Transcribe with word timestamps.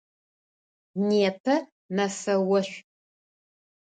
Непэ 1.07 1.55
мэфэ 1.95 2.33
ошӏу. 2.57 2.79